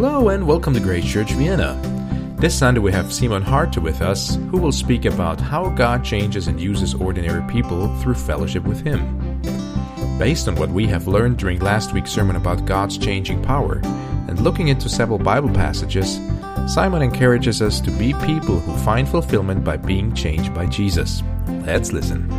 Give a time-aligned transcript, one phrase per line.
[0.00, 1.74] Hello and welcome to Grace Church Vienna.
[2.36, 6.46] This Sunday we have Simon Harter with us, who will speak about how God changes
[6.46, 9.42] and uses ordinary people through fellowship with Him.
[10.16, 13.80] Based on what we have learned during last week's sermon about God's changing power,
[14.28, 16.20] and looking into several Bible passages,
[16.72, 21.24] Simon encourages us to be people who find fulfillment by being changed by Jesus.
[21.66, 22.37] Let's listen.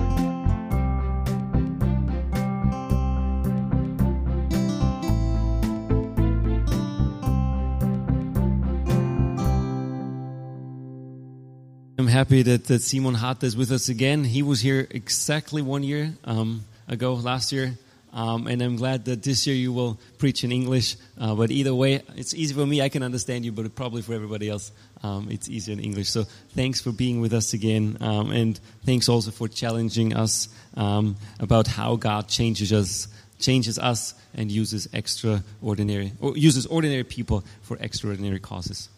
[12.19, 14.25] Happy that, that Simon Harter is with us again.
[14.25, 17.77] He was here exactly one year um, ago, last year.
[18.11, 20.97] Um, and I'm glad that this year you will preach in English.
[21.17, 22.81] Uh, but either way, it's easy for me.
[22.81, 26.09] I can understand you, but probably for everybody else, um, it's easier in English.
[26.09, 27.95] So thanks for being with us again.
[28.01, 33.07] Um, and thanks also for challenging us um, about how God changes us,
[33.39, 38.89] changes us and uses extraordinary, or uses ordinary people for extraordinary causes.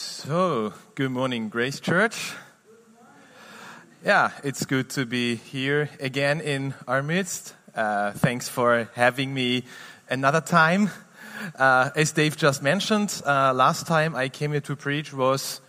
[0.00, 2.32] So, good morning, Grace Church.
[4.02, 7.54] Yeah, it's good to be here again in our midst.
[7.76, 9.64] Uh, thanks for having me
[10.08, 10.88] another time.
[11.54, 15.60] Uh, as Dave just mentioned, uh, last time I came here to preach was,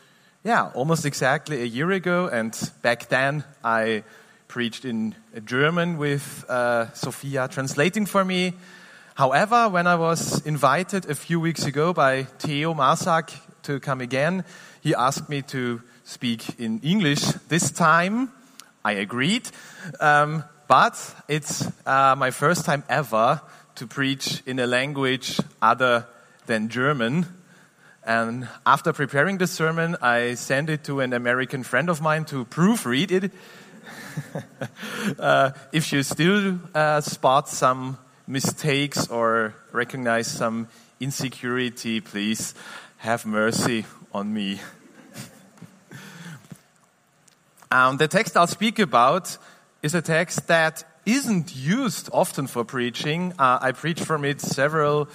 [0.45, 4.05] yeah, almost exactly a year ago, and back then I
[4.47, 8.53] preached in German with uh, Sophia translating for me.
[9.15, 14.43] However, when I was invited a few weeks ago by Theo Masak to come again.
[14.81, 18.31] He asked me to speak in English this time.
[18.83, 19.49] I agreed.
[19.99, 23.41] Um, but it's uh, my first time ever
[23.75, 26.07] to preach in a language other
[26.45, 27.25] than German.
[28.03, 32.45] And after preparing the sermon, I sent it to an American friend of mine to
[32.45, 33.31] proofread it.
[35.19, 40.67] uh, if you still uh, spot some mistakes or recognize some
[40.99, 42.53] insecurity, please
[43.01, 44.59] have mercy on me.
[47.71, 49.39] um, the text I'll speak about
[49.81, 53.33] is a text that isn't used often for preaching.
[53.39, 55.09] Uh, I preached from it several,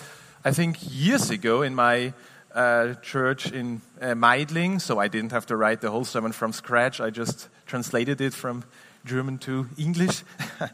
[0.44, 2.12] I think, years ago in my
[2.52, 6.52] uh, church in uh, Meidling, so I didn't have to write the whole sermon from
[6.52, 7.00] scratch.
[7.00, 8.64] I just translated it from
[9.04, 10.24] German to English.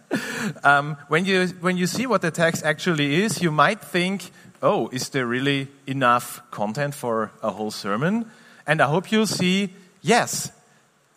[0.65, 4.31] um, when, you, when you see what the text actually is, you might think,
[4.63, 8.31] oh, is there really enough content for a whole sermon?
[8.67, 10.53] And I hope you'll see, yes,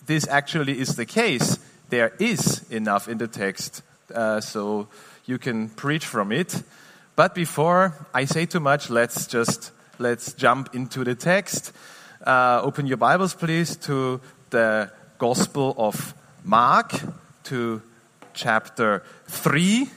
[0.05, 1.59] this actually is the case.
[1.89, 4.87] There is enough in the text, uh, so
[5.25, 6.63] you can preach from it.
[7.15, 11.71] But before I say too much, let's just let's jump into the text.
[12.25, 14.19] Uh, open your Bibles, please, to
[14.49, 16.99] the Gospel of Mark,
[17.43, 17.81] to
[18.33, 19.89] chapter three.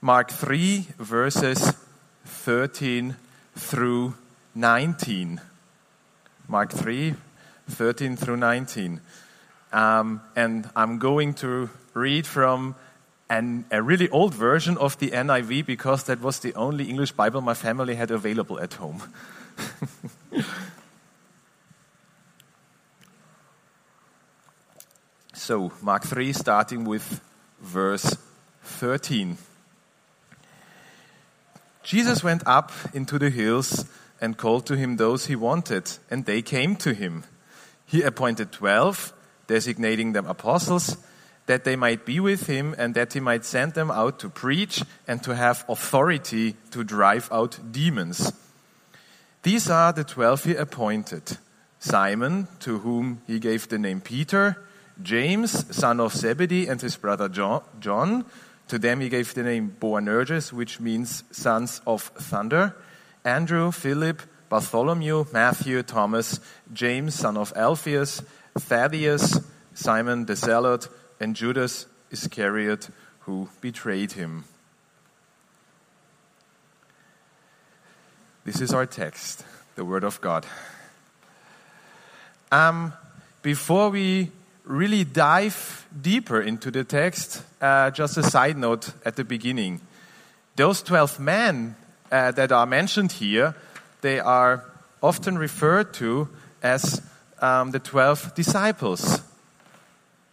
[0.00, 1.74] Mark three, verses
[2.44, 3.16] 13
[3.56, 4.14] through
[4.54, 5.40] 19.
[6.46, 7.14] Mark 3,
[7.70, 9.00] 13 through 19.
[9.72, 12.74] Um, and I'm going to read from
[13.30, 17.40] an, a really old version of the NIV because that was the only English Bible
[17.40, 19.02] my family had available at home.
[25.32, 27.22] so, Mark 3, starting with
[27.62, 28.18] verse
[28.64, 29.38] 13.
[31.84, 33.84] Jesus went up into the hills
[34.20, 37.24] and called to him those he wanted, and they came to him.
[37.84, 39.12] He appointed twelve,
[39.46, 40.96] designating them apostles,
[41.44, 44.82] that they might be with him and that he might send them out to preach
[45.06, 48.32] and to have authority to drive out demons.
[49.42, 51.36] These are the twelve he appointed
[51.78, 54.56] Simon, to whom he gave the name Peter,
[55.02, 58.24] James, son of Zebedee, and his brother John
[58.68, 62.74] to them he gave the name Boanerges, which means sons of thunder.
[63.24, 66.40] Andrew, Philip, Bartholomew, Matthew, Thomas,
[66.72, 68.22] James, son of Alphaeus,
[68.58, 69.40] Thaddeus,
[69.74, 70.88] Simon the Zealot,
[71.20, 72.88] and Judas Iscariot,
[73.20, 74.44] who betrayed him.
[78.44, 79.44] This is our text,
[79.74, 80.46] the Word of God.
[82.52, 82.92] Um,
[83.42, 84.30] before we
[84.64, 89.80] really dive deeper into the text, uh, just a side note at the beginning.
[90.56, 91.76] Those 12 men
[92.10, 93.54] uh, that are mentioned here,
[94.00, 94.64] they are
[95.02, 96.28] often referred to
[96.62, 97.02] as
[97.40, 99.20] um, the 12 disciples.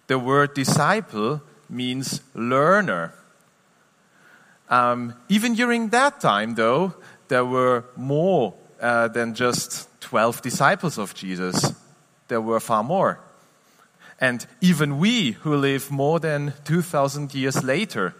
[0.07, 3.13] The word disciple means learner.
[4.69, 6.93] Um, even during that time, though,
[7.27, 11.73] there were more uh, than just 12 disciples of Jesus.
[12.29, 13.19] There were far more.
[14.21, 18.13] And even we who live more than 2,000 years later,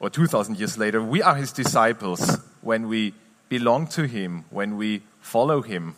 [0.00, 2.40] or 2,000 years later, we are his disciples.
[2.60, 3.14] when we
[3.48, 5.96] belong to Him, when we follow Him.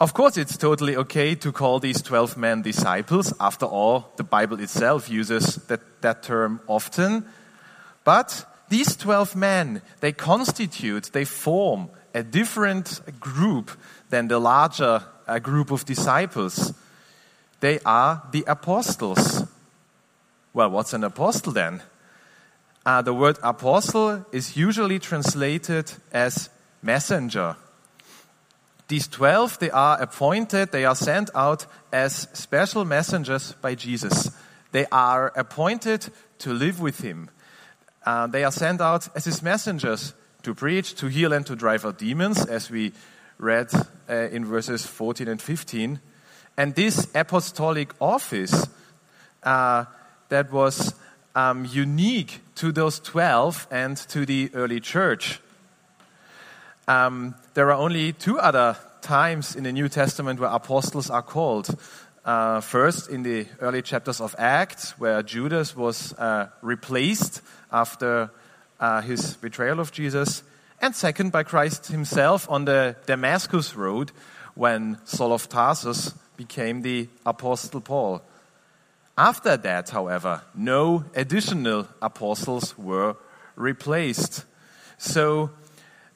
[0.00, 3.34] Of course, it's totally okay to call these 12 men disciples.
[3.38, 7.24] After all, the Bible itself uses that, that term often.
[8.04, 13.70] But these 12 men, they constitute, they form a different group
[14.08, 16.72] than the larger uh, group of disciples.
[17.60, 19.44] They are the apostles.
[20.52, 21.82] Well, what's an apostle then?
[22.84, 26.48] Uh, the word apostle is usually translated as
[26.82, 27.56] messenger.
[28.88, 34.30] These 12, they are appointed, they are sent out as special messengers by Jesus.
[34.72, 36.08] They are appointed
[36.38, 37.30] to live with him.
[38.04, 41.84] Uh, they are sent out as his messengers to preach, to heal, and to drive
[41.84, 42.92] out demons, as we
[43.38, 43.68] read
[44.08, 46.00] uh, in verses 14 and 15.
[46.60, 48.68] And this apostolic office
[49.42, 49.86] uh,
[50.28, 50.92] that was
[51.34, 55.40] um, unique to those 12 and to the early church.
[56.86, 61.74] Um, there are only two other times in the New Testament where apostles are called.
[62.26, 67.40] Uh, first, in the early chapters of Acts, where Judas was uh, replaced
[67.72, 68.30] after
[68.78, 70.42] uh, his betrayal of Jesus.
[70.82, 74.12] And second, by Christ himself on the Damascus road,
[74.54, 78.22] when Saul of Tarsus became the Apostle Paul.
[79.16, 83.16] After that, however, no additional apostles were
[83.56, 84.44] replaced.
[84.96, 85.50] So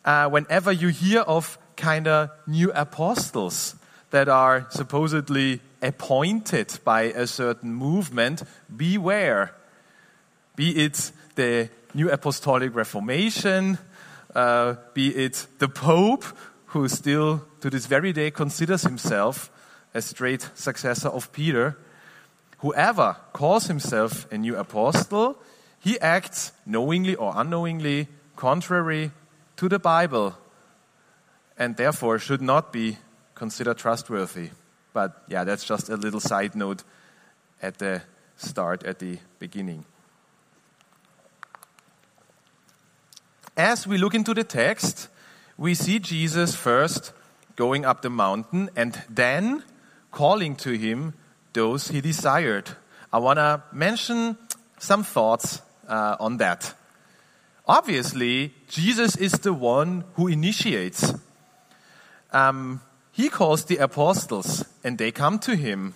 [0.04, 3.76] uh, whenever you hear of kind of new apostles
[4.10, 8.42] that are supposedly appointed by a certain movement,
[8.75, 9.52] beware.
[10.56, 13.78] Be it the New Apostolic Reformation,
[14.34, 16.25] uh, be it the Pope,
[16.75, 19.49] who still to this very day considers himself
[19.94, 21.79] a straight successor of Peter.
[22.59, 25.38] Whoever calls himself a new apostle,
[25.79, 29.12] he acts knowingly or unknowingly contrary
[29.56, 30.37] to the Bible
[31.56, 32.99] and therefore should not be
[33.37, 34.50] considered trustworthy.
[34.93, 36.82] But yeah, that's just a little side note
[37.62, 38.03] at the
[38.37, 39.85] start, at the beginning.
[43.56, 45.09] As we look into the text,
[45.56, 47.12] we see Jesus first
[47.56, 49.62] going up the mountain and then
[50.10, 51.14] calling to him
[51.52, 52.70] those he desired.
[53.12, 54.36] I want to mention
[54.78, 56.74] some thoughts uh, on that.
[57.66, 61.14] Obviously, Jesus is the one who initiates.
[62.32, 62.80] Um,
[63.12, 65.94] he calls the apostles and they come to him.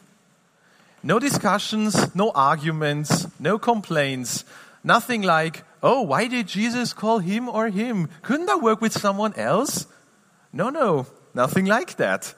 [1.02, 4.44] No discussions, no arguments, no complaints,
[4.82, 8.08] nothing like, oh, why did Jesus call him or him?
[8.22, 9.86] Couldn't I work with someone else?
[10.52, 12.34] No, no, nothing like that.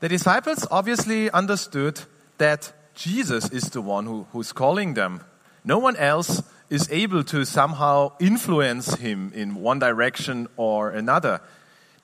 [0.00, 2.00] The disciples obviously understood
[2.38, 5.20] that Jesus is the one who, who's calling them.
[5.64, 11.40] No one else is able to somehow influence him in one direction or another.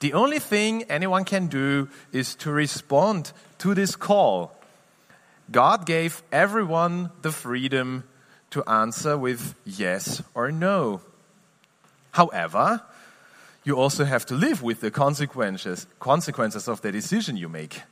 [0.00, 4.52] The only thing anyone can do is to respond to this call.
[5.50, 8.04] God gave everyone the freedom
[8.50, 11.00] to answer with yes or no.
[12.12, 12.82] However,
[13.64, 17.82] you also have to live with the consequences, consequences of the decision you make.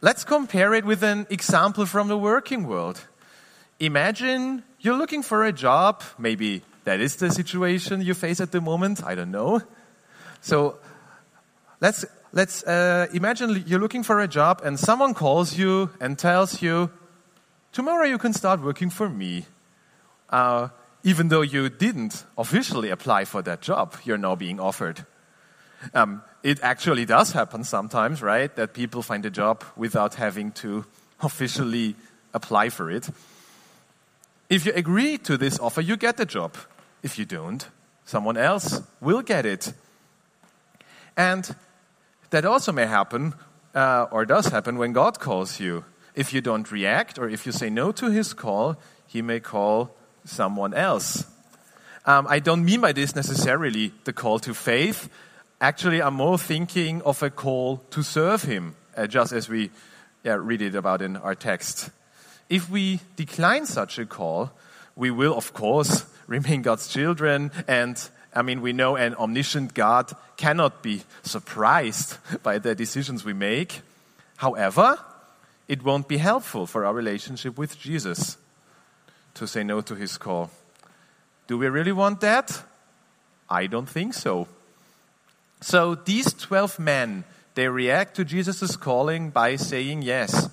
[0.00, 3.02] Let's compare it with an example from the working world.
[3.80, 6.02] Imagine you're looking for a job.
[6.18, 9.04] Maybe that is the situation you face at the moment.
[9.04, 9.60] I don't know.
[10.40, 10.78] So
[11.80, 16.62] let's, let's uh, imagine you're looking for a job and someone calls you and tells
[16.62, 16.90] you,
[17.72, 19.46] tomorrow you can start working for me.
[20.28, 20.68] Uh,
[21.02, 25.06] even though you didn't officially apply for that job, you're now being offered.
[25.94, 28.54] Um, it actually does happen sometimes, right?
[28.54, 30.84] That people find a job without having to
[31.20, 31.96] officially
[32.34, 33.08] apply for it.
[34.48, 36.56] If you agree to this offer, you get the job.
[37.02, 37.66] If you don't,
[38.04, 39.72] someone else will get it.
[41.16, 41.54] And
[42.30, 43.34] that also may happen,
[43.74, 45.84] uh, or does happen, when God calls you.
[46.14, 48.76] If you don't react, or if you say no to his call,
[49.06, 51.26] he may call someone else.
[52.06, 55.08] Um, I don't mean by this necessarily the call to faith.
[55.60, 59.70] Actually, I'm more thinking of a call to serve him, uh, just as we
[60.24, 61.90] yeah, read it about in our text.
[62.48, 64.50] If we decline such a call,
[64.96, 67.50] we will, of course, remain God's children.
[67.68, 67.96] And
[68.34, 73.82] I mean, we know an omniscient God cannot be surprised by the decisions we make.
[74.36, 74.98] However,
[75.70, 78.36] it won't be helpful for our relationship with Jesus
[79.34, 80.50] to say no to his call.
[81.46, 82.64] Do we really want that?
[83.48, 84.48] I don't think so.
[85.60, 87.22] So these 12 men,
[87.54, 90.50] they react to Jesus' calling by saying yes.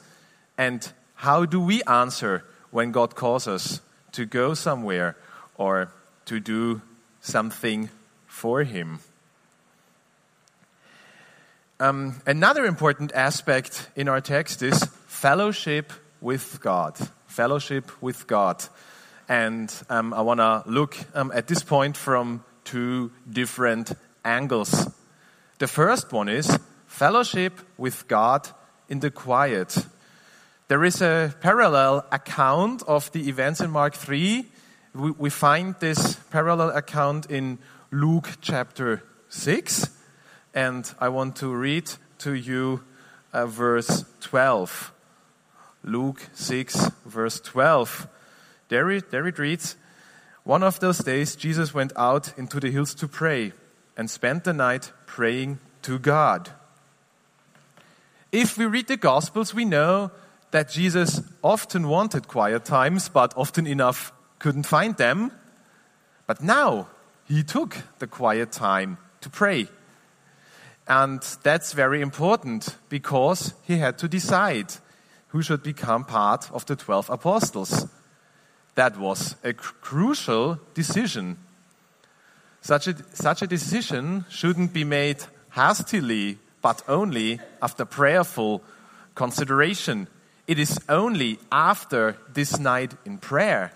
[0.56, 3.82] And how do we answer when God calls us
[4.12, 5.18] to go somewhere
[5.56, 5.92] or
[6.26, 6.84] to do
[7.22, 7.90] something
[8.28, 9.00] for him.
[11.80, 16.96] Um, another important aspect in our text is fellowship with God.
[17.26, 18.64] Fellowship with God.
[19.28, 23.94] And um, I want to look um, at this point from two different
[24.24, 24.88] angles.
[25.58, 28.48] The first one is fellowship with God
[28.90, 29.88] in the quiet.
[30.68, 34.46] There is a parallel account of the events in Mark 3.
[34.94, 37.58] We, we find this parallel account in
[37.90, 39.90] Luke chapter 6.
[40.54, 42.84] And I want to read to you
[43.34, 44.94] uh, verse 12.
[45.88, 48.08] Luke 6, verse 12.
[48.68, 49.78] There it, there it reads
[50.44, 53.54] One of those days, Jesus went out into the hills to pray
[53.96, 56.52] and spent the night praying to God.
[58.32, 60.12] If we read the Gospels, we know
[60.52, 65.32] that Jesus often wanted quiet times, but often enough couldn't find them.
[66.26, 66.88] But now
[67.26, 69.68] he took the quiet time to pray.
[70.88, 74.74] And that's very important because he had to decide
[75.30, 77.88] who should become part of the 12 apostles.
[78.76, 81.38] That was a cr- crucial decision.
[82.62, 88.64] Such a, such a decision shouldn't be made hastily, but only after prayerful
[89.16, 90.08] consideration.
[90.48, 93.72] It is only after this night in prayer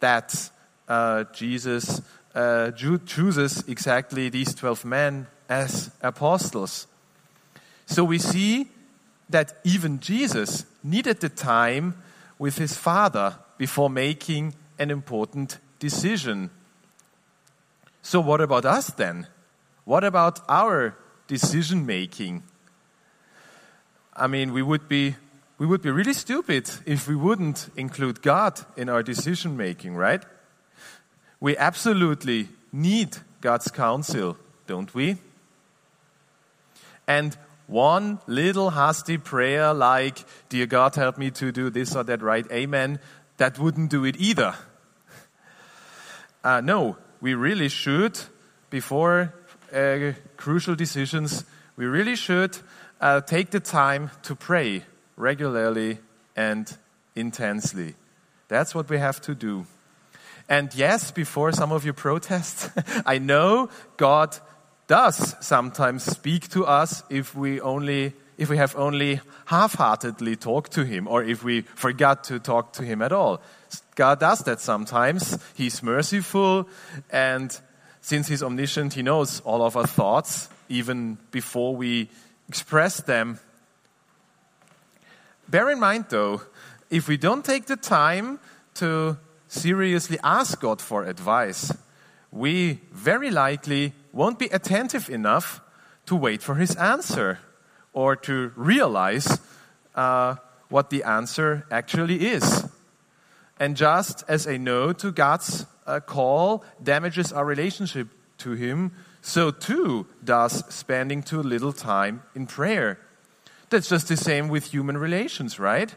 [0.00, 0.50] that
[0.88, 2.00] uh, Jesus
[2.34, 6.86] uh, chooses exactly these 12 men as apostles.
[7.86, 8.68] So we see
[9.30, 11.94] that even Jesus needed the time
[12.38, 16.50] with his Father before making an important decision.
[18.02, 19.26] So, what about us then?
[19.84, 22.42] What about our decision making?
[24.14, 25.16] I mean, we would be
[25.58, 30.22] we would be really stupid if we wouldn't include God in our decision making, right?
[31.40, 34.36] We absolutely need God's counsel,
[34.68, 35.16] don't we?
[37.08, 37.36] And
[37.68, 42.50] one little hasty prayer like, Dear God, help me to do this or that right,
[42.50, 42.98] amen,
[43.36, 44.54] that wouldn't do it either.
[46.42, 48.18] Uh, no, we really should,
[48.70, 49.34] before
[49.72, 51.44] uh, crucial decisions,
[51.76, 52.56] we really should
[53.00, 54.84] uh, take the time to pray
[55.16, 55.98] regularly
[56.36, 56.76] and
[57.14, 57.94] intensely.
[58.48, 59.66] That's what we have to do.
[60.48, 62.70] And yes, before some of you protest,
[63.06, 64.38] I know God
[64.88, 70.84] does sometimes speak to us if we only if we have only half-heartedly talked to
[70.84, 73.42] him or if we forgot to talk to him at all.
[73.96, 75.36] God does that sometimes.
[75.54, 76.68] He's merciful
[77.10, 77.56] and
[78.00, 82.08] since he's omniscient, he knows all of our thoughts even before we
[82.48, 83.40] express them.
[85.48, 86.42] Bear in mind though,
[86.90, 88.38] if we don't take the time
[88.74, 89.18] to
[89.48, 91.72] seriously ask God for advice,
[92.30, 95.60] we very likely won't be attentive enough
[96.06, 97.38] to wait for his answer
[97.92, 99.40] or to realize
[99.94, 100.36] uh,
[100.68, 102.68] what the answer actually is.
[103.58, 109.50] And just as a no to God's uh, call damages our relationship to Him, so
[109.50, 112.98] too does spending too little time in prayer.
[113.70, 115.94] That's just the same with human relations, right?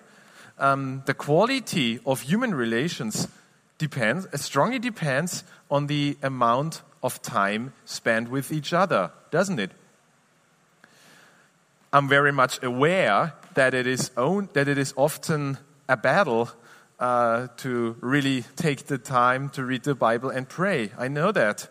[0.58, 3.28] Um, the quality of human relations
[3.78, 9.72] depends, strongly depends on the amount of time spent with each other, doesn't it?
[11.94, 15.58] I'm very much aware that it is, own, that it is often
[15.90, 16.50] a battle
[17.00, 20.92] uh, to really take the time to read the Bible and pray.
[20.98, 21.68] I know that.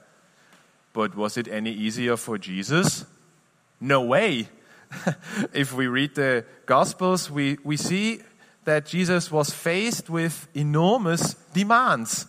[0.92, 3.06] But was it any easier for Jesus?
[3.80, 4.48] No way.
[5.54, 8.20] if we read the Gospels, we, we see
[8.64, 12.26] that Jesus was faced with enormous demands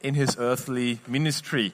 [0.00, 1.72] in his earthly ministry.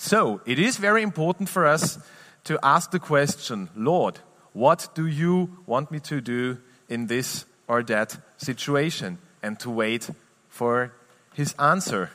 [0.00, 1.98] So, it is very important for us
[2.44, 4.20] to ask the question Lord,
[4.52, 9.18] what do you want me to do in this or that situation?
[9.42, 10.08] And to wait
[10.48, 10.92] for
[11.34, 12.10] his answer.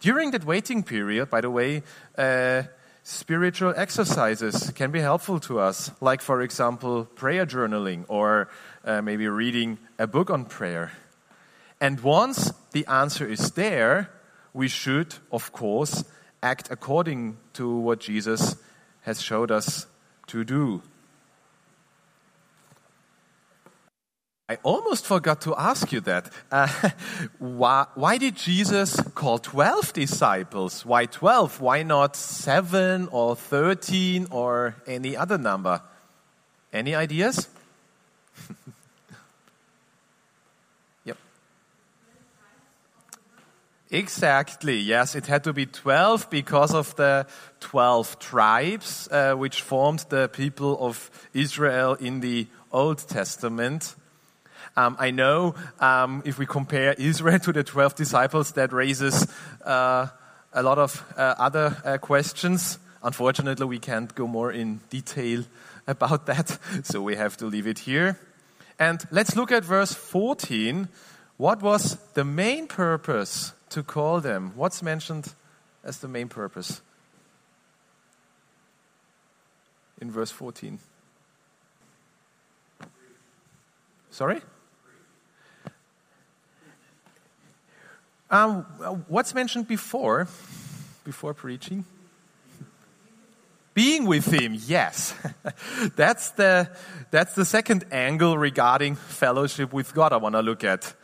[0.00, 1.82] During that waiting period, by the way,
[2.18, 2.64] uh,
[3.02, 8.48] spiritual exercises can be helpful to us, like, for example, prayer journaling or
[8.84, 10.92] uh, maybe reading a book on prayer.
[11.80, 14.10] And once the answer is there,
[14.52, 16.04] we should, of course,
[16.42, 18.56] act according to what Jesus
[19.02, 19.86] has showed us
[20.28, 20.82] to do.
[24.48, 26.30] I almost forgot to ask you that.
[26.52, 26.68] Uh,
[27.38, 30.86] why, why, did Jesus call 12 disciples?
[30.86, 31.60] Why 12?
[31.60, 35.82] Why not 7 or 13 or any other number?
[36.72, 37.48] Any ideas?
[43.90, 45.14] Exactly, yes.
[45.14, 47.26] It had to be 12 because of the
[47.60, 53.94] 12 tribes uh, which formed the people of Israel in the Old Testament.
[54.76, 59.26] Um, I know um, if we compare Israel to the 12 disciples, that raises
[59.64, 60.08] uh,
[60.52, 62.78] a lot of uh, other uh, questions.
[63.04, 65.44] Unfortunately, we can't go more in detail
[65.86, 68.18] about that, so we have to leave it here.
[68.80, 70.88] And let's look at verse 14.
[71.36, 74.52] What was the main purpose to call them?
[74.54, 75.34] What's mentioned
[75.84, 76.80] as the main purpose?
[80.00, 80.78] In verse 14.
[84.10, 84.40] Sorry?
[88.30, 88.62] Um,
[89.08, 90.26] what's mentioned before,
[91.04, 91.84] before preaching?
[93.74, 95.14] Being with him, yes.
[95.96, 96.70] that's, the,
[97.10, 100.94] that's the second angle regarding fellowship with God I want to look at.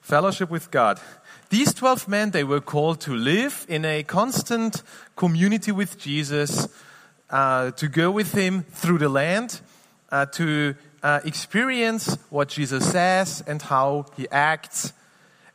[0.00, 1.00] Fellowship with God.
[1.48, 4.82] These 12 men, they were called to live in a constant
[5.14, 6.68] community with Jesus,
[7.30, 9.60] uh, to go with him through the land,
[10.10, 10.74] uh, to
[11.04, 14.92] uh, experience what Jesus says and how he acts.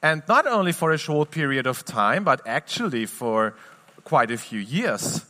[0.01, 3.53] And not only for a short period of time, but actually for
[4.05, 5.25] quite a few years.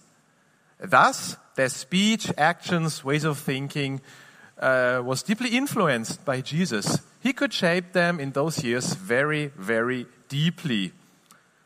[0.79, 3.99] Thus, their speech, actions, ways of thinking
[4.59, 6.99] uh, was deeply influenced by Jesus.
[7.19, 10.93] He could shape them in those years very, very deeply.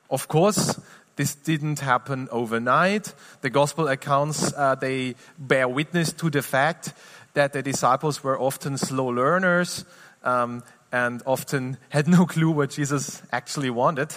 [0.10, 0.80] Of course,
[1.16, 3.14] this didn't happen overnight.
[3.42, 6.94] The gospel accounts uh, they bear witness to the fact
[7.36, 9.86] that the disciples were often slow learners
[10.24, 14.16] um, and often had no clue what Jesus actually wanted.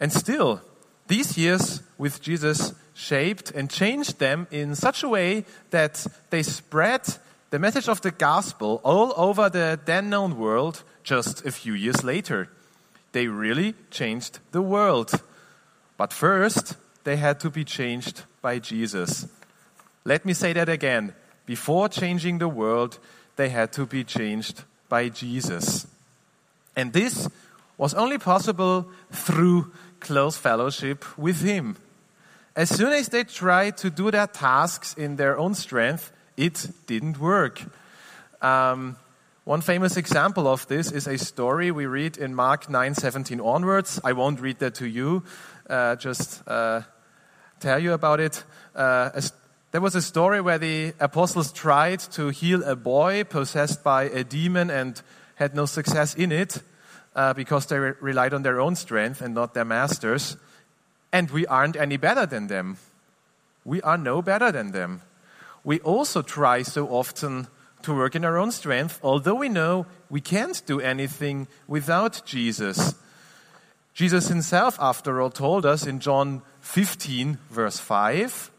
[0.00, 0.60] And still,
[1.06, 7.02] these years with Jesus shaped and changed them in such a way that they spread
[7.50, 12.02] the message of the gospel all over the then known world just a few years
[12.02, 12.48] later.
[13.12, 15.12] They really changed the world.
[15.96, 19.26] But first, they had to be changed by Jesus.
[20.04, 21.14] Let me say that again.
[21.46, 22.98] Before changing the world,
[23.36, 25.86] they had to be changed by Jesus.
[26.74, 27.28] And this
[27.78, 31.76] was only possible through close fellowship with Him.
[32.54, 37.18] As soon as they tried to do their tasks in their own strength, it didn't
[37.18, 37.62] work.
[38.40, 38.96] Um,
[39.46, 44.00] one famous example of this is a story we read in Mark 9:17 onwards.
[44.02, 45.22] I won't read that to you,
[45.70, 46.82] uh, just uh,
[47.60, 48.42] tell you about it.
[48.74, 49.20] Uh,
[49.70, 54.24] there was a story where the apostles tried to heal a boy possessed by a
[54.24, 55.00] demon and
[55.36, 56.60] had no success in it
[57.14, 60.36] uh, because they re- relied on their own strength and not their masters.
[61.12, 62.78] And we aren't any better than them.
[63.64, 65.02] We are no better than them.
[65.62, 67.46] We also try so often
[67.86, 72.96] to work in our own strength, although we know we can't do anything without Jesus.
[73.94, 78.50] Jesus himself, after all, told us in John 15, verse 5.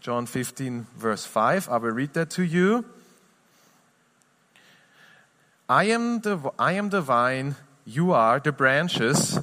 [0.00, 1.68] John 15, verse 5.
[1.68, 2.84] I will read that to you.
[5.68, 7.54] I am the, I am the vine,
[7.86, 9.38] you are the branches.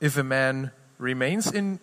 [0.00, 1.78] If a man remains in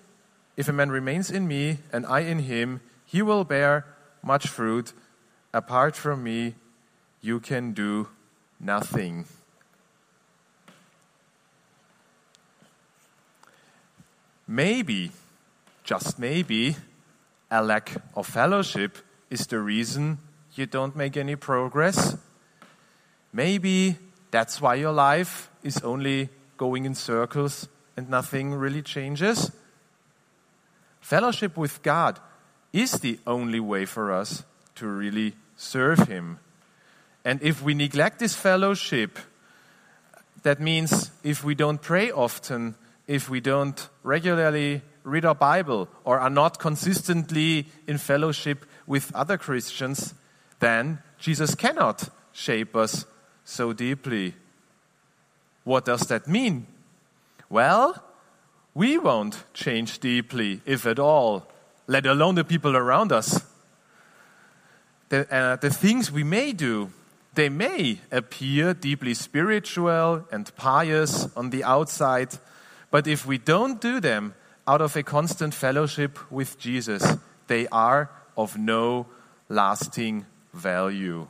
[0.57, 3.85] if a man remains in me and I in him, he will bear
[4.23, 4.91] much fruit.
[5.57, 6.53] Apart from me,
[7.19, 8.09] you can do
[8.59, 9.25] nothing.
[14.47, 15.11] Maybe,
[15.83, 16.75] just maybe,
[17.49, 18.99] a lack of fellowship
[19.31, 20.19] is the reason
[20.53, 22.15] you don't make any progress.
[23.33, 23.97] Maybe
[24.29, 27.67] that's why your life is only going in circles
[27.97, 29.51] and nothing really changes.
[31.01, 32.19] Fellowship with God
[32.71, 34.43] is the only way for us
[34.75, 36.39] to really serve Him.
[37.25, 39.19] And if we neglect this fellowship,
[40.43, 46.19] that means if we don't pray often, if we don't regularly read our Bible, or
[46.19, 50.13] are not consistently in fellowship with other Christians,
[50.59, 53.05] then Jesus cannot shape us
[53.45, 54.35] so deeply.
[55.63, 56.67] What does that mean?
[57.49, 58.03] Well,
[58.73, 61.47] we won't change deeply, if at all,
[61.87, 63.41] let alone the people around us.
[65.09, 66.91] The, uh, the things we may do,
[67.33, 72.37] they may appear deeply spiritual and pious on the outside,
[72.91, 74.33] but if we don't do them
[74.67, 77.17] out of a constant fellowship with Jesus,
[77.47, 79.05] they are of no
[79.49, 81.27] lasting value.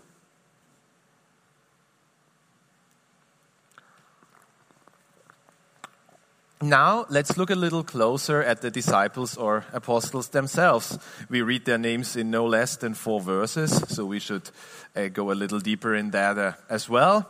[6.62, 10.98] Now, let's look a little closer at the disciples or apostles themselves.
[11.30, 14.50] We read their names in no less than four verses, so we should
[14.96, 17.30] uh, go a little deeper in that uh, as well.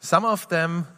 [0.00, 0.88] Some of them,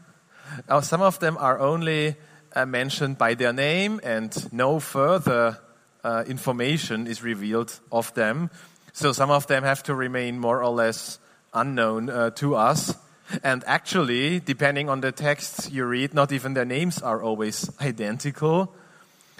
[0.70, 2.16] uh, some of them are only
[2.56, 5.58] uh, mentioned by their name, and no further
[6.02, 8.48] uh, information is revealed of them.
[8.94, 11.18] So some of them have to remain more or less
[11.52, 12.94] unknown uh, to us.
[13.42, 18.74] And actually, depending on the texts you read, not even their names are always identical.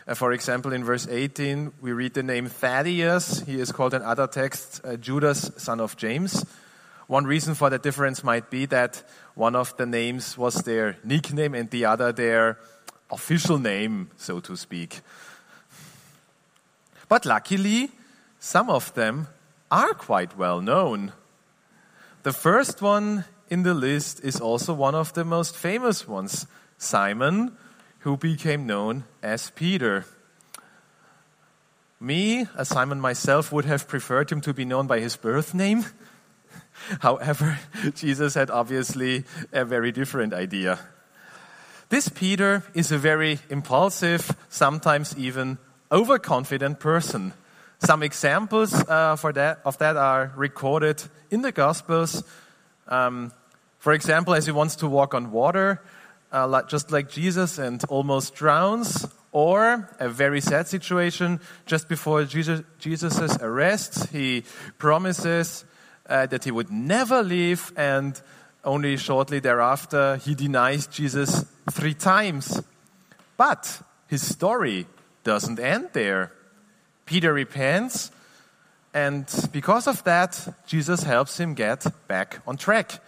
[0.07, 3.41] Uh, for example, in verse 18, we read the name Thaddeus.
[3.41, 6.45] He is called in other texts uh, Judas, son of James.
[7.07, 9.03] One reason for the difference might be that
[9.35, 12.59] one of the names was their nickname and the other their
[13.11, 15.01] official name, so to speak.
[17.09, 17.91] But luckily,
[18.39, 19.29] some of them
[19.71, 21.13] are quite well known.
[22.23, 27.57] The first one in the list is also one of the most famous ones Simon,
[28.01, 30.07] who became known as Peter.
[32.01, 35.85] Me, as Simon myself, would have preferred him to be known by his birth name.
[36.99, 37.61] However,
[37.95, 40.81] Jesus had obviously a very different idea.
[41.91, 45.59] This Peter is a very impulsive, sometimes even
[45.93, 47.33] overconfident person.
[47.79, 52.25] Some examples uh, for that, of that are recorded in the Gospels.
[52.89, 53.31] Um,
[53.85, 55.79] for example, as he wants to walk on water,
[56.33, 59.07] uh, just like Jesus, and almost drowns.
[59.31, 64.45] Or a very sad situation, just before Jesus' Jesus' arrest, he
[64.79, 65.67] promises
[66.09, 68.19] uh, that he would never leave, and
[68.65, 72.63] only shortly thereafter, he denies Jesus three times.
[73.37, 74.87] But his story
[75.25, 76.33] doesn't end there.
[77.05, 78.11] Peter repents,
[78.95, 83.01] and because of that, Jesus helps him get back on track.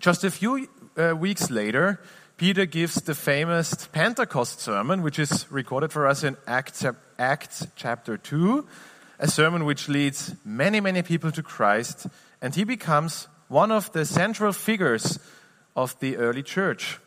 [0.00, 2.00] Just a few uh, weeks later,
[2.36, 6.84] Peter gives the famous Pentecost sermon, which is recorded for us in Acts,
[7.18, 8.64] Acts chapter 2,
[9.18, 12.06] a sermon which leads many, many people to Christ,
[12.40, 15.18] and he becomes one of the central figures
[15.74, 17.00] of the early church.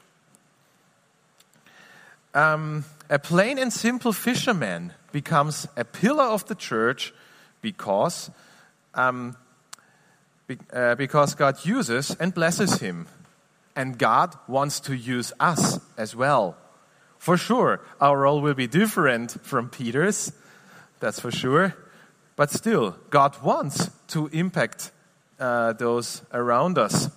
[2.34, 7.14] Um, a plain and simple fisherman becomes a pillar of the church
[7.62, 8.30] because,
[8.96, 9.38] um,
[10.98, 13.08] because God uses and blesses him.
[13.76, 16.58] And God wants to use us as well.
[17.18, 20.34] For sure, our role will be different from Peter's,
[21.00, 21.76] that's for sure.
[22.36, 24.92] But still, God wants to impact
[25.40, 27.10] uh, those around us.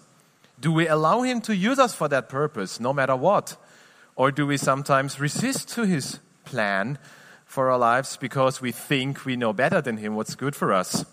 [0.61, 3.57] Do we allow Him to use us for that purpose, no matter what?
[4.17, 6.99] Or do we sometimes resist to his plan
[7.45, 11.05] for our lives because we think we know better than him what's good for us?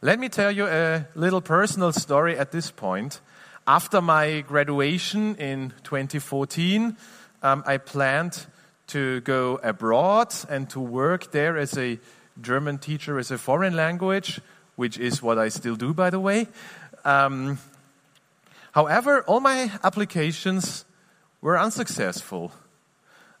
[0.00, 3.20] Let me tell you a little personal story at this point.
[3.66, 6.96] After my graduation in 2014,
[7.42, 8.46] um, I planned
[8.88, 11.98] to go abroad and to work there as a
[12.40, 14.40] German teacher as a foreign language,
[14.76, 16.46] which is what I still do, by the way.
[17.04, 17.58] Um,
[18.70, 20.84] however, all my applications
[21.40, 22.52] were unsuccessful.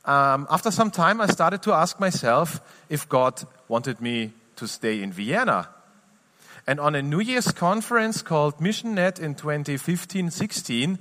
[0.04, 5.02] Um, after some time, I started to ask myself if God wanted me to stay
[5.04, 5.68] in Vienna.
[6.68, 10.98] And on a New Year's conference called MissionNet in 2015 16,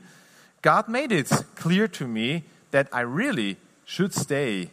[0.62, 4.71] God made it clear to me that I really should stay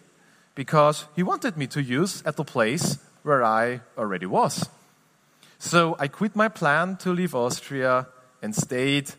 [0.55, 4.69] because He wanted me to use at the place where I already was.
[5.59, 8.07] So I quit my plan to leave Austria
[8.41, 9.15] and stayed,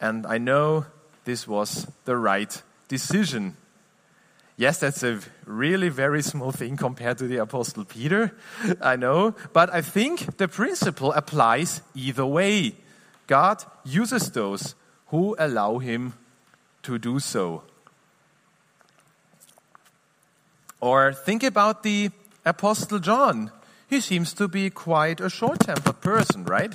[0.00, 0.86] and I know
[1.24, 3.56] this was the right decision.
[4.58, 8.32] Yes, that's a really very small thing compared to the Apostle Peter,
[8.80, 12.74] I know, but I think the principle applies either way.
[13.26, 14.74] God uses those
[15.08, 16.14] who allow him
[16.84, 17.64] to do so.
[20.80, 22.10] Or think about the
[22.44, 23.50] Apostle John.
[23.88, 26.74] He seems to be quite a short tempered person, right?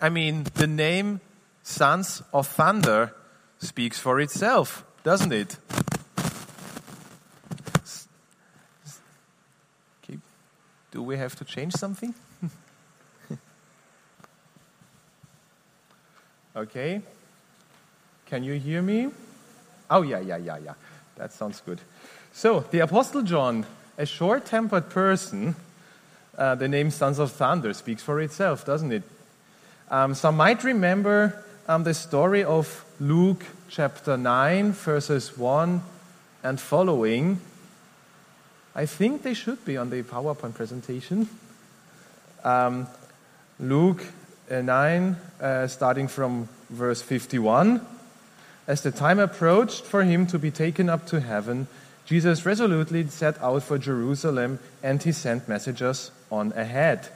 [0.00, 1.20] I mean, the name
[1.62, 3.14] Sons of Thunder
[3.58, 5.56] speaks for itself, doesn't it?
[10.98, 12.12] Do we have to change something?
[16.56, 17.00] okay.
[18.26, 19.10] Can you hear me?
[19.88, 20.74] Oh, yeah, yeah, yeah, yeah.
[21.14, 21.78] That sounds good.
[22.32, 23.64] So, the Apostle John,
[23.96, 25.54] a short tempered person,
[26.36, 29.04] uh, the name Sons of Thunder speaks for itself, doesn't it?
[29.92, 35.80] Um, some might remember um, the story of Luke chapter 9, verses 1
[36.42, 37.40] and following.
[38.78, 41.28] I think they should be on the PowerPoint presentation.
[42.44, 42.86] Um,
[43.58, 44.04] Luke
[44.48, 47.84] uh, 9, uh, starting from verse 51.
[48.68, 51.66] As the time approached for him to be taken up to heaven,
[52.06, 57.08] Jesus resolutely set out for Jerusalem and he sent messengers on ahead.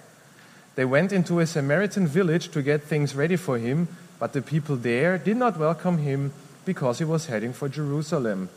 [0.74, 3.86] They went into a Samaritan village to get things ready for him
[4.18, 6.32] but the people there did not welcome him
[6.64, 8.48] because he was heading for Jerusalem.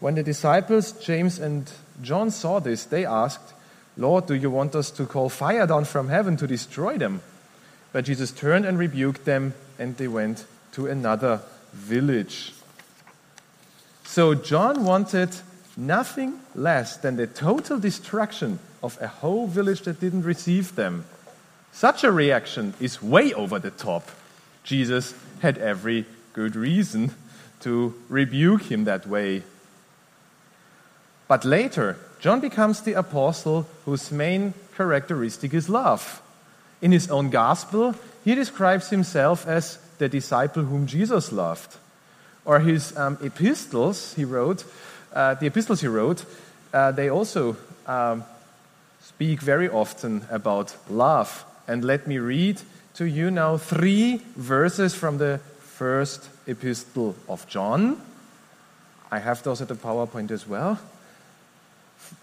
[0.00, 1.70] When the disciples, James and
[2.02, 3.54] John, saw this, they asked,
[3.96, 7.20] Lord, do you want us to call fire down from heaven to destroy them?
[7.92, 11.40] But Jesus turned and rebuked them, and they went to another
[11.72, 12.52] village.
[14.04, 15.30] So John wanted
[15.76, 21.04] nothing less than the total destruction of a whole village that didn't receive them.
[21.72, 24.08] Such a reaction is way over the top.
[24.64, 27.14] Jesus had every good reason
[27.60, 29.42] to rebuke him that way.
[31.28, 36.22] But later, John becomes the apostle whose main characteristic is love.
[36.80, 41.76] In his own gospel, he describes himself as the disciple whom Jesus loved.
[42.44, 44.64] Or his um, epistles he wrote,
[45.12, 46.24] uh, the epistles he wrote,
[46.72, 48.24] uh, they also um,
[49.00, 51.44] speak very often about love.
[51.66, 52.60] And let me read
[52.94, 58.00] to you now three verses from the first epistle of John.
[59.10, 60.78] I have those at the PowerPoint as well.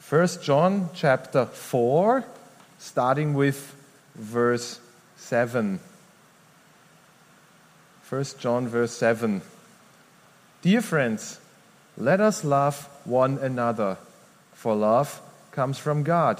[0.06, 2.24] First John chapter 4,
[2.78, 3.76] starting with
[4.14, 4.80] verse
[5.18, 5.80] 7.
[8.08, 9.42] 1 John verse 7.
[10.62, 11.40] Dear friends,
[11.98, 13.98] let us love one another,
[14.54, 15.20] for love
[15.52, 16.40] comes from God.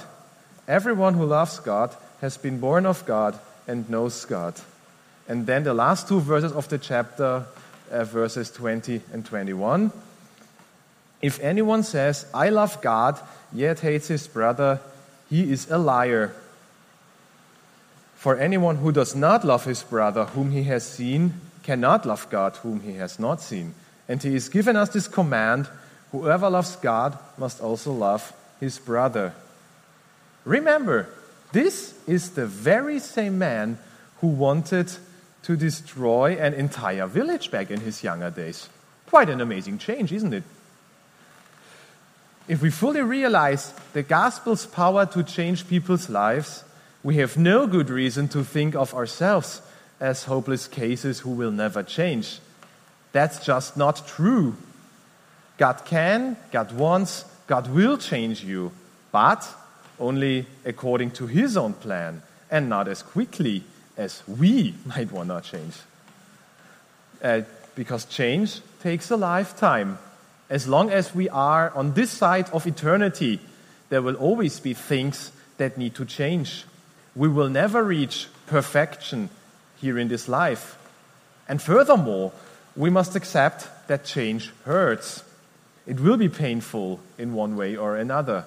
[0.68, 4.54] Everyone who loves God has been born of God and knows God.
[5.26, 7.46] And then the last two verses of the chapter,
[7.90, 9.90] uh, verses 20 and 21.
[11.22, 13.18] If anyone says, I love God,
[13.52, 14.80] yet hates his brother,
[15.28, 16.34] he is a liar.
[18.16, 22.56] For anyone who does not love his brother whom he has seen cannot love God
[22.56, 23.74] whom he has not seen.
[24.08, 25.68] And he has given us this command
[26.12, 29.34] whoever loves God must also love his brother.
[30.44, 31.08] Remember,
[31.52, 33.78] this is the very same man
[34.20, 34.92] who wanted
[35.42, 38.68] to destroy an entire village back in his younger days.
[39.06, 40.44] Quite an amazing change, isn't it?
[42.48, 46.62] If we fully realize the gospel's power to change people's lives,
[47.02, 49.62] we have no good reason to think of ourselves
[50.00, 52.38] as hopeless cases who will never change.
[53.12, 54.56] That's just not true.
[55.58, 58.72] God can, God wants, God will change you,
[59.10, 59.48] but
[59.98, 63.64] only according to His own plan and not as quickly
[63.96, 65.74] as we might want to change.
[67.22, 67.40] Uh,
[67.74, 69.98] because change takes a lifetime.
[70.48, 73.40] As long as we are on this side of eternity,
[73.88, 76.64] there will always be things that need to change.
[77.14, 79.30] We will never reach perfection
[79.80, 80.78] here in this life.
[81.48, 82.32] And furthermore,
[82.76, 85.24] we must accept that change hurts.
[85.86, 88.44] It will be painful in one way or another.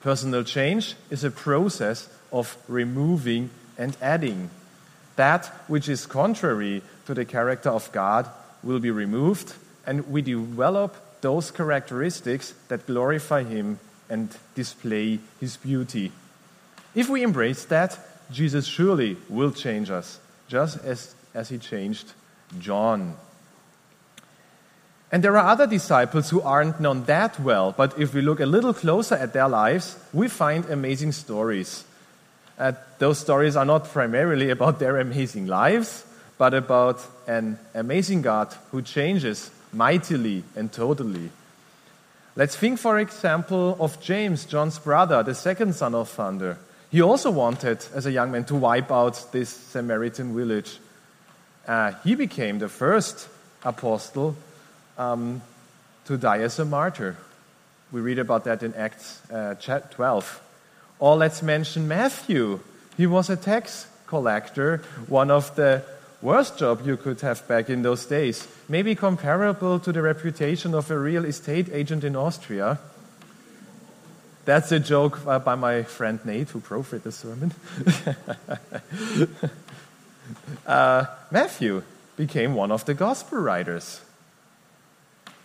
[0.00, 4.50] Personal change is a process of removing and adding.
[5.16, 8.28] That which is contrary to the character of God
[8.62, 9.52] will be removed,
[9.86, 13.78] and we develop those characteristics that glorify Him
[14.08, 16.12] and display His beauty.
[16.94, 17.98] If we embrace that,
[18.30, 22.12] Jesus surely will change us just as, as he changed
[22.58, 23.16] John.
[25.12, 28.46] And there are other disciples who aren't known that well, but if we look a
[28.46, 31.84] little closer at their lives, we find amazing stories.
[32.58, 36.04] Uh, those stories are not primarily about their amazing lives,
[36.38, 41.30] but about an amazing God who changes mightily and totally.
[42.36, 46.58] Let's think, for example, of James, John's brother, the second son of thunder.
[46.90, 50.78] He also wanted, as a young man, to wipe out this Samaritan village.
[51.66, 53.28] Uh, he became the first
[53.64, 54.36] apostle
[54.98, 55.42] um,
[56.06, 57.16] to die as a martyr.
[57.92, 60.42] We read about that in Acts uh, 12.
[60.98, 62.60] Or let's mention Matthew.
[62.96, 65.82] He was a tax collector, one of the
[66.22, 68.46] worst job you could have back in those days.
[68.68, 72.78] Maybe comparable to the reputation of a real estate agent in Austria.
[74.44, 77.52] That's a joke by my friend Nate, who profited the sermon.
[80.66, 81.82] uh, Matthew
[82.16, 84.00] became one of the gospel writers.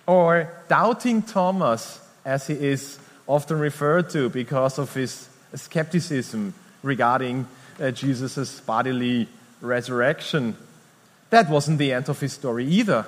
[0.08, 7.48] Or doubting Thomas, as he is often referred to because of his skepticism regarding
[7.80, 9.28] uh, Jesus' bodily
[9.62, 10.56] resurrection.
[11.36, 13.06] That wasn't the end of his story either.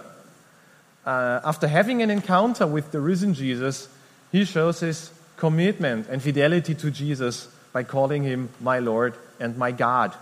[1.05, 3.87] Uh, after having an encounter with the risen Jesus,
[4.33, 9.71] he shows his commitment and fidelity to Jesus by calling him my Lord and my
[9.71, 10.13] God.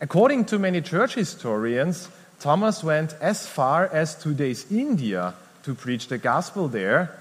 [0.00, 2.08] According to many church historians,
[2.40, 7.16] Thomas went as far as today's India to preach the gospel there.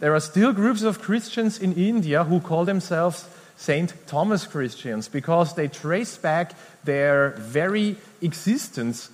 [0.00, 3.94] There are still groups of Christians in India who call themselves St.
[4.08, 9.10] Thomas Christians because they trace back their very existence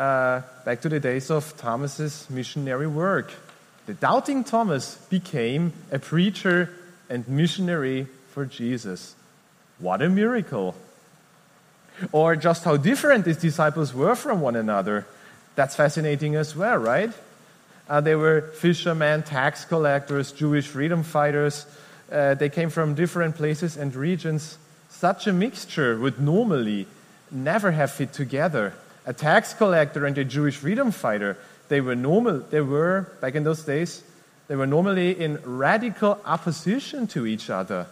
[0.00, 3.30] uh, back to the days of Thomas's missionary work.
[3.84, 6.72] The doubting Thomas became a preacher
[7.10, 9.14] and missionary for Jesus.
[9.78, 10.74] What a miracle!
[12.12, 15.06] Or just how different these disciples were from one another.
[15.54, 17.12] That's fascinating as well, right?
[17.86, 21.66] Uh, they were fishermen, tax collectors, Jewish freedom fighters.
[22.10, 24.56] Uh, they came from different places and regions.
[24.88, 26.86] Such a mixture would normally
[27.30, 28.72] never have fit together.
[29.06, 31.36] A tax collector and a Jewish freedom fighter,
[31.68, 34.02] they were normal, they were, back in those days,
[34.48, 37.86] they were normally in radical opposition to each other.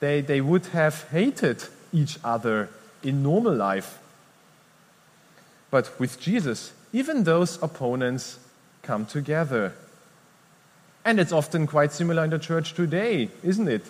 [0.00, 2.68] They, they would have hated each other
[3.02, 3.98] in normal life.
[5.70, 8.38] But with Jesus, even those opponents
[8.82, 9.72] come together.
[11.04, 13.84] And it's often quite similar in the church today, isn't it?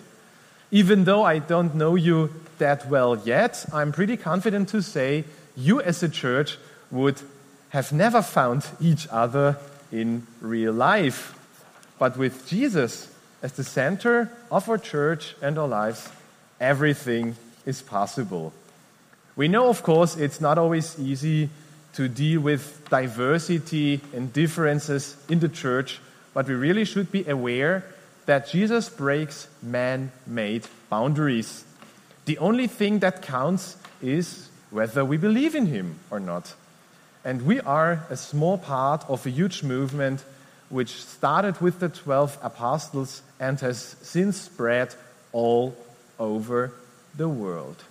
[0.71, 5.25] Even though I don't know you that well yet, I'm pretty confident to say
[5.55, 6.57] you as a church
[6.91, 7.21] would
[7.69, 9.57] have never found each other
[9.91, 11.37] in real life.
[11.99, 16.09] But with Jesus as the center of our church and our lives,
[16.59, 18.53] everything is possible.
[19.35, 21.49] We know, of course, it's not always easy
[21.93, 25.99] to deal with diversity and differences in the church,
[26.33, 27.85] but we really should be aware
[28.25, 31.63] that Jesus breaks man made boundaries.
[32.25, 36.53] The only thing that counts is whether we believe in him or not.
[37.23, 40.25] And we are a small part of a huge movement
[40.67, 44.93] which started with the 12 apostles and has since spread
[45.31, 45.77] all
[46.19, 46.73] over
[47.15, 47.85] the world.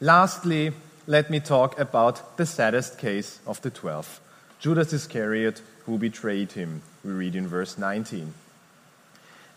[0.00, 0.72] Lastly,
[1.08, 4.20] let me talk about the saddest case of the twelve
[4.60, 6.82] Judas Iscariot, who betrayed him.
[7.04, 8.34] We read in verse 19.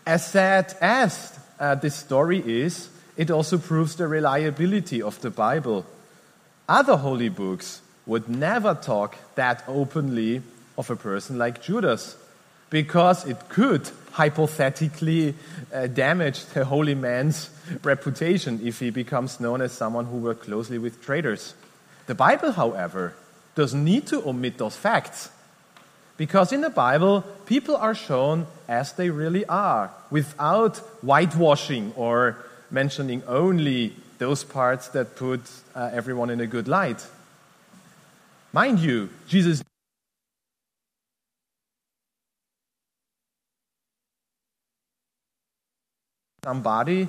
[0.10, 5.86] As sad as uh, this story is, it also proves the reliability of the Bible.
[6.68, 10.42] Other holy books would never talk that openly
[10.80, 12.18] of a person like Judas
[12.72, 15.36] because it could hypothetically
[15.72, 17.52] uh, damage the holy man's
[17.84, 21.54] reputation if he becomes known as someone who worked closely with traitors.
[22.08, 23.14] The Bible, however,
[23.54, 25.30] doesn't need to omit those facts.
[26.20, 32.36] Because in the Bible, people are shown as they really are, without whitewashing or
[32.70, 35.40] mentioning only those parts that put
[35.74, 37.08] uh, everyone in a good light.
[38.52, 39.64] Mind you, Jesus
[46.44, 47.08] somebody,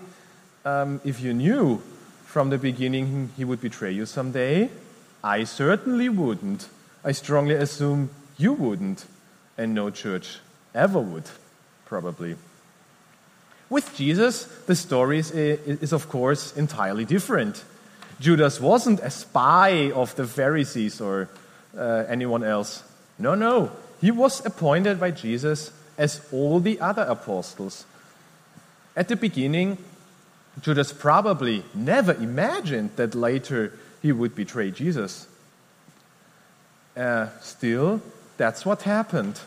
[0.64, 1.82] um, if you knew
[2.26, 4.70] from the beginning he would betray you someday,
[5.24, 6.68] I certainly wouldn't.
[7.02, 9.04] I strongly assume you wouldn't,
[9.58, 10.38] and no church
[10.74, 11.28] ever would,
[11.84, 12.36] probably.
[13.68, 17.62] With Jesus, the story is, is, of course entirely different.
[18.18, 21.28] Judas wasn't a spy of the Pharisees or
[21.76, 22.82] uh, anyone else.
[23.18, 23.70] No, no.
[24.00, 27.84] He was appointed by Jesus as all the other apostles.
[28.96, 29.78] At the beginning,
[30.62, 33.72] Judas probably never imagined that later
[34.02, 35.28] he would betray Jesus.
[36.96, 38.02] Uh, still,
[38.40, 39.38] that's what happened.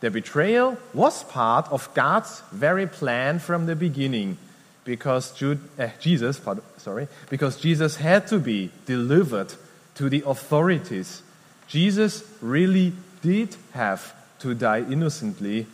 [0.00, 4.36] The betrayal was part of God's very plan from the beginning,
[4.84, 9.54] because Jude, uh, Jesus, pardon, sorry, because Jesus had to be delivered
[9.94, 11.22] to the authorities.
[11.66, 15.66] Jesus really did have to die innocently,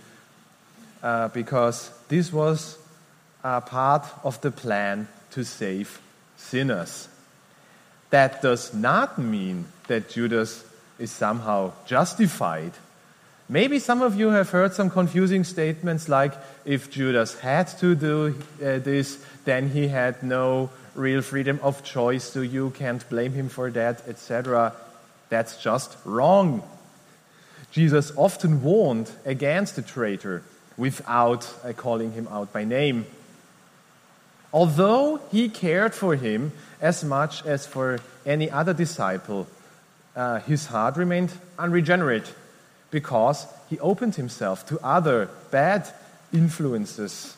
[1.03, 2.79] uh, because this was
[3.43, 6.01] are part of the plan to save
[6.37, 7.09] sinners.
[8.11, 10.63] That does not mean that Judas
[10.99, 12.73] is somehow justified.
[13.49, 16.33] Maybe some of you have heard some confusing statements like
[16.65, 22.25] if Judas had to do uh, this, then he had no real freedom of choice,
[22.25, 24.73] so you can't blame him for that, etc.
[25.29, 26.63] That's just wrong.
[27.71, 30.43] Jesus often warned against the traitor
[30.77, 33.07] without uh, calling him out by name.
[34.53, 39.47] Although he cared for him as much as for any other disciple,
[40.17, 42.35] uh, his heart remained unregenerate
[42.91, 45.87] because he opened himself to other bad
[46.33, 47.37] influences.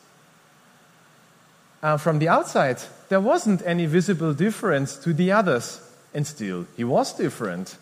[1.83, 5.81] Uh, from the outside, there wasn't any visible difference to the others,
[6.15, 7.77] and still, he was different.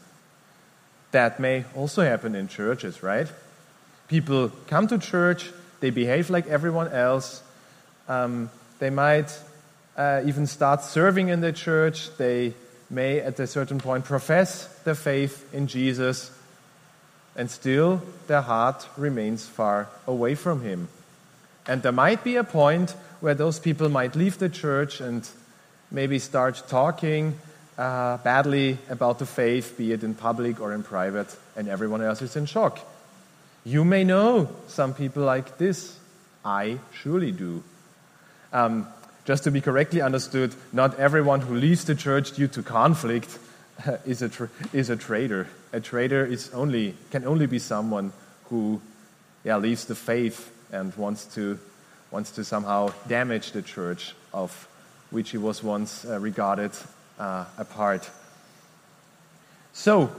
[1.12, 3.28] That may also happen in churches, right?
[4.09, 7.42] People come to church, they behave like everyone else,
[8.09, 9.38] um, they might
[9.97, 12.14] uh, even start serving in the church.
[12.16, 12.55] They
[12.91, 16.30] may, at a certain point, profess their faith in Jesus,
[17.37, 20.89] and still their heart remains far away from Him.
[21.66, 25.28] And there might be a point where those people might leave the church and
[25.91, 27.39] maybe start talking
[27.78, 32.22] uh, badly about the faith, be it in public or in private, and everyone else
[32.22, 32.78] is in shock.
[33.64, 35.99] You may know some people like this.
[36.45, 37.62] I surely do.
[38.53, 38.87] Um,
[39.27, 43.39] just to be correctly understood, not everyone who leaves the church due to conflict
[44.07, 45.49] is a, tra- is a traitor.
[45.72, 48.12] A traitor is only, can only be someone
[48.45, 48.81] who
[49.45, 51.59] yeah, leaves the faith and wants to,
[52.11, 54.68] wants to somehow damage the church of
[55.11, 56.70] which he was once uh, regarded
[57.18, 58.09] uh, a part.
[59.72, 60.11] So,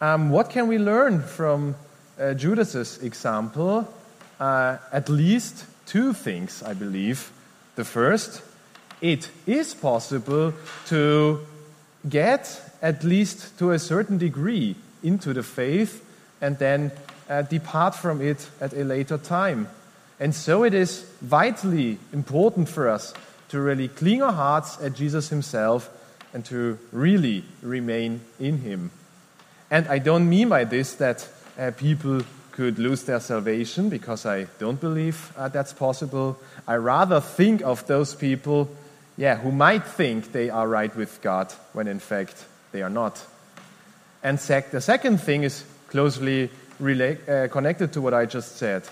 [0.00, 1.74] um, what can we learn from
[2.18, 3.92] uh, Judas's example?
[4.38, 7.30] Uh, at least two things, I believe.
[7.76, 8.42] The first,
[9.00, 10.52] it is possible
[10.86, 11.40] to
[12.08, 16.04] get at least to a certain degree into the faith
[16.40, 16.90] and then
[17.28, 19.68] uh, depart from it at a later time.
[20.18, 23.14] And so it is vitally important for us
[23.48, 25.90] to really clean our hearts at Jesus Himself
[26.32, 28.90] and to really remain in Him.
[29.70, 31.28] And I don't mean by this that
[31.58, 32.22] uh, people
[32.52, 36.38] could lose their salvation because I don't believe uh, that's possible.
[36.66, 38.68] I rather think of those people,
[39.20, 42.42] yeah, who might think they are right with God when in fact
[42.72, 43.22] they are not.
[44.22, 46.48] And sec- the second thing is closely
[46.80, 48.84] uh, connected to what I just said.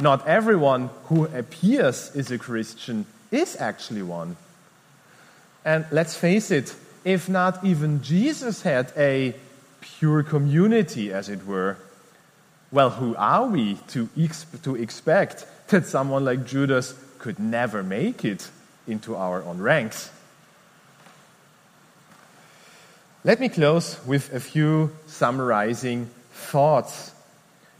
[0.00, 4.38] Not everyone who appears is a Christian is actually one.
[5.62, 6.74] And let's face it,
[7.04, 9.34] if not even Jesus had a
[9.82, 11.76] pure community, as it were,
[12.72, 18.24] well, who are we to, ex- to expect that someone like Judas could never make
[18.24, 18.48] it
[18.86, 20.10] into our own ranks?
[23.24, 27.10] Let me close with a few summarizing thoughts.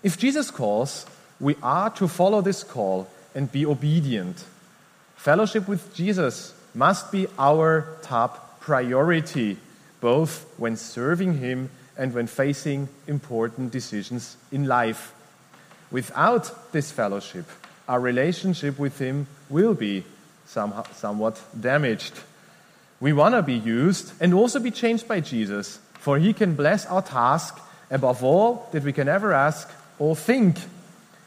[0.02, 1.06] If Jesus calls,
[1.38, 4.44] we are to follow this call and be obedient.
[5.14, 9.58] Fellowship with Jesus must be our top priority,
[10.00, 15.14] both when serving Him and when facing important decisions in life.
[15.90, 17.46] Without this fellowship,
[17.88, 20.04] our relationship with Him will be
[20.46, 22.14] somewhat damaged.
[23.00, 26.86] We want to be used and also be changed by Jesus, for He can bless
[26.86, 30.56] our task above all that we can ever ask or think.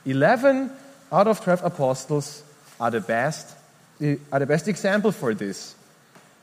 [0.05, 0.71] Eleven
[1.11, 2.43] out of twelve apostles
[2.79, 3.55] are the best
[4.01, 5.75] eh, are the best example for this.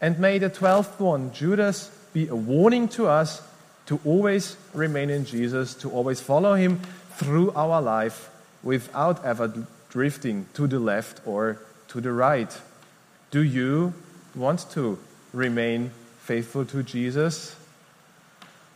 [0.00, 3.42] And may the twelfth one, Judas, be a warning to us
[3.86, 6.80] to always remain in Jesus, to always follow him
[7.16, 8.30] through our life
[8.62, 11.58] without ever drifting to the left or
[11.88, 12.60] to the right.
[13.30, 13.92] Do you
[14.34, 14.98] want to
[15.32, 17.56] remain faithful to Jesus?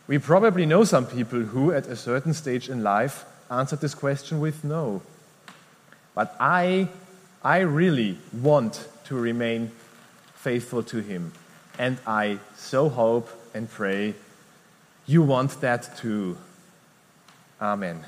[0.07, 4.39] We probably know some people who, at a certain stage in life, answered this question
[4.39, 5.01] with no.
[6.15, 6.89] But I
[7.43, 9.71] I really want to remain
[10.35, 11.31] faithful to Him.
[11.79, 14.13] And I so hope and pray
[15.07, 16.37] you want that too.
[17.59, 18.05] Amen.